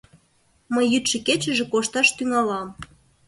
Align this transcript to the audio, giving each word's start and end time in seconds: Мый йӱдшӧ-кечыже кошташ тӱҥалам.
Мый 0.73 0.85
йӱдшӧ-кечыже 0.93 1.65
кошташ 1.73 2.07
тӱҥалам. 2.17 2.67